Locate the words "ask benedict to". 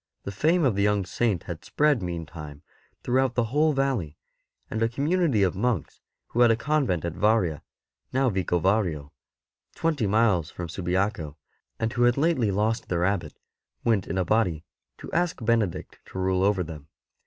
15.11-16.17